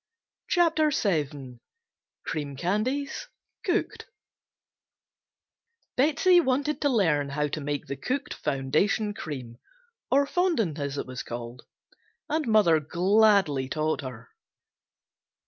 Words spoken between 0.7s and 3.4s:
VII CREAM CANDIES